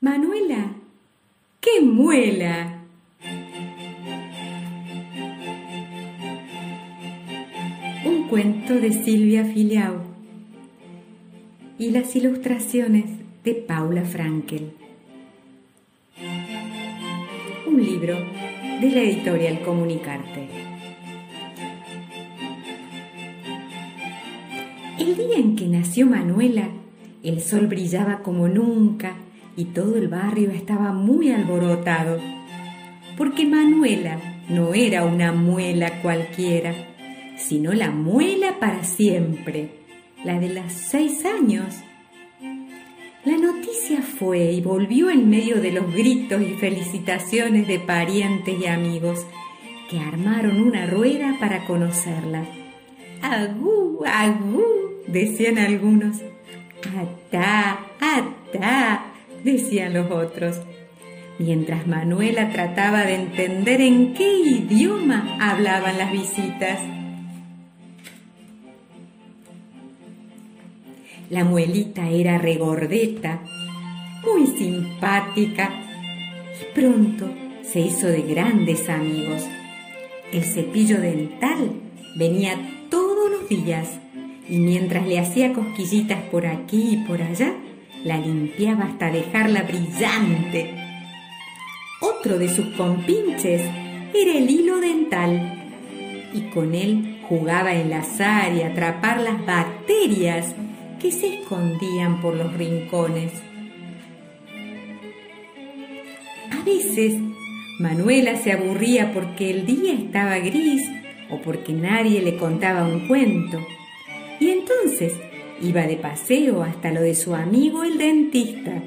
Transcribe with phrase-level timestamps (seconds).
[0.00, 0.76] Manuela,
[1.60, 2.84] qué muela.
[8.04, 9.96] Un cuento de Silvia Filiau
[11.80, 13.06] y las ilustraciones
[13.42, 14.70] de Paula Frankel.
[17.66, 18.14] Un libro
[18.80, 20.48] de la editorial Comunicarte.
[24.96, 26.68] El día en que nació Manuela,
[27.24, 29.16] el sol brillaba como nunca
[29.58, 32.20] y todo el barrio estaba muy alborotado,
[33.16, 36.72] porque Manuela no era una muela cualquiera,
[37.36, 39.70] sino la muela para siempre,
[40.24, 41.74] la de los seis años.
[43.24, 48.66] La noticia fue y volvió en medio de los gritos y felicitaciones de parientes y
[48.66, 49.26] amigos
[49.90, 52.44] que armaron una rueda para conocerla.
[53.22, 54.62] ¡Agú, agú!
[55.08, 56.18] decían algunos.
[56.96, 59.07] ¡Atá, atá!
[59.52, 60.60] Decían los otros,
[61.38, 66.80] mientras Manuela trataba de entender en qué idioma hablaban las visitas.
[71.30, 73.40] La muelita era regordeta,
[74.24, 75.70] muy simpática
[76.60, 77.28] y pronto
[77.62, 79.44] se hizo de grandes amigos.
[80.32, 81.72] El cepillo dental
[82.16, 82.56] venía
[82.90, 83.98] todos los días
[84.48, 87.54] y mientras le hacía cosquillitas por aquí y por allá,
[88.04, 90.74] la limpiaba hasta dejarla brillante.
[92.00, 93.62] Otro de sus compinches
[94.14, 95.58] era el hilo dental
[96.32, 100.54] y con él jugaba a enlazar y atrapar las bacterias
[101.00, 103.32] que se escondían por los rincones.
[106.50, 107.14] A veces
[107.78, 110.82] Manuela se aburría porque el día estaba gris
[111.30, 113.58] o porque nadie le contaba un cuento.
[114.40, 115.14] Y entonces
[115.60, 118.82] iba de paseo hasta lo de su amigo el dentista.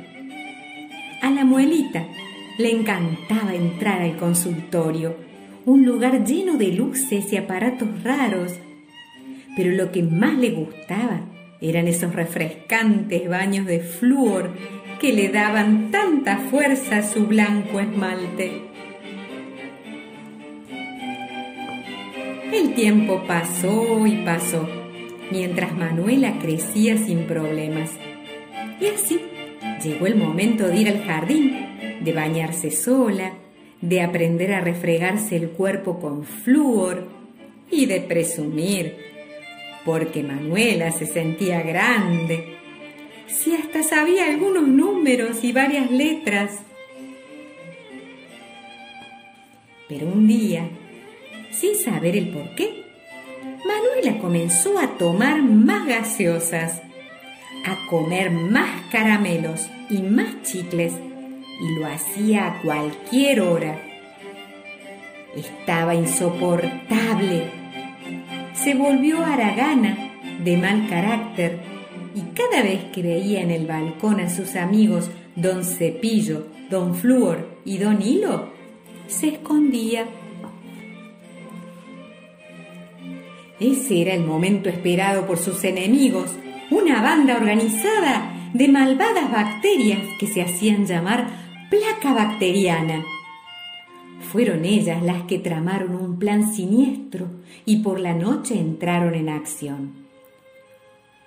[1.21, 2.07] A la muelita
[2.57, 5.15] le encantaba entrar al consultorio,
[5.65, 8.53] un lugar lleno de luces y aparatos raros.
[9.55, 11.21] Pero lo que más le gustaba
[11.59, 14.51] eran esos refrescantes baños de flúor
[14.99, 18.61] que le daban tanta fuerza a su blanco esmalte.
[22.53, 24.67] El tiempo pasó y pasó,
[25.31, 27.91] mientras Manuela crecía sin problemas.
[28.79, 29.19] Y así
[29.83, 31.55] llegó el momento de ir al jardín,
[32.01, 33.33] de bañarse sola,
[33.81, 37.07] de aprender a refregarse el cuerpo con flúor
[37.69, 39.11] y de presumir
[39.85, 42.57] porque Manuela se sentía grande.
[43.27, 46.59] Si hasta sabía algunos números y varias letras.
[49.87, 50.69] Pero un día,
[51.51, 52.80] sin saber el por qué,
[53.65, 56.81] Manuela comenzó a tomar más gaseosas,
[57.65, 60.93] a comer más caramelos y más chicles,
[61.61, 63.81] y lo hacía a cualquier hora.
[65.35, 67.61] Estaba insoportable
[68.63, 69.97] se volvió haragana,
[70.43, 71.59] de mal carácter,
[72.13, 77.57] y cada vez que veía en el balcón a sus amigos don Cepillo, don Flúor
[77.65, 78.49] y don Hilo,
[79.07, 80.05] se escondía.
[83.61, 86.31] Ese era el momento esperado por sus enemigos,
[86.71, 91.27] una banda organizada de malvadas bacterias que se hacían llamar
[91.69, 93.05] placa bacteriana.
[94.31, 97.27] Fueron ellas las que tramaron un plan siniestro
[97.63, 100.07] y por la noche entraron en acción.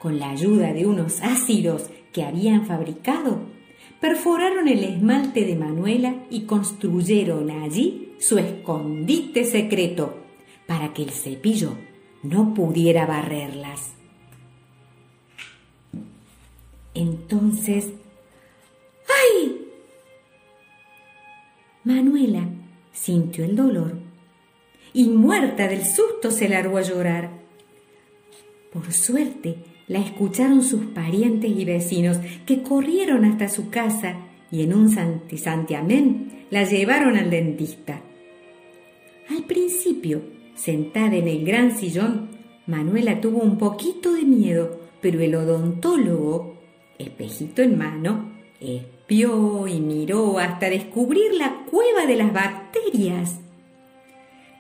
[0.01, 3.43] Con la ayuda de unos ácidos que habían fabricado,
[4.01, 10.19] perforaron el esmalte de Manuela y construyeron allí su escondite secreto
[10.66, 11.77] para que el cepillo
[12.25, 13.93] no pudiera barrerlas.
[16.95, 17.93] Entonces,
[19.09, 19.69] ¡ay!
[21.84, 22.49] Manuela
[22.93, 23.99] sintió el dolor
[24.93, 27.31] y muerta del susto se largó a llorar.
[28.73, 34.16] Por suerte la escucharon sus parientes y vecinos que corrieron hasta su casa
[34.51, 38.01] y en un santiamén la llevaron al dentista.
[39.28, 40.22] Al principio,
[40.54, 42.28] sentada en el gran sillón,
[42.66, 46.56] Manuela tuvo un poquito de miedo, pero el odontólogo,
[46.98, 53.39] espejito en mano, espió y miró hasta descubrir la cueva de las bacterias.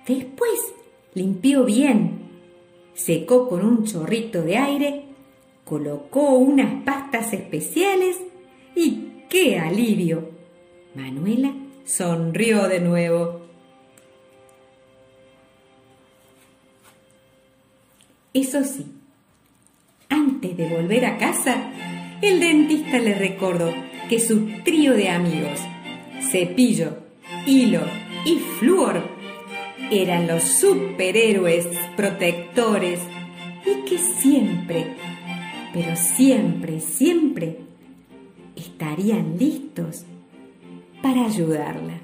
[0.06, 0.74] Después
[1.14, 2.18] limpió bien,
[2.92, 5.04] secó con un chorrito de aire,
[5.64, 8.18] colocó unas pastas especiales
[8.76, 10.30] y ¡qué alivio!
[10.94, 11.54] Manuela
[11.84, 13.43] sonrió de nuevo.
[18.34, 18.84] Eso sí,
[20.08, 21.70] antes de volver a casa,
[22.20, 23.72] el dentista le recordó
[24.08, 25.60] que su trío de amigos,
[26.32, 26.98] Cepillo,
[27.46, 27.82] Hilo
[28.26, 29.04] y Flúor,
[29.92, 32.98] eran los superhéroes protectores
[33.64, 34.96] y que siempre,
[35.72, 37.58] pero siempre, siempre
[38.56, 40.04] estarían listos
[41.00, 42.00] para ayudarla.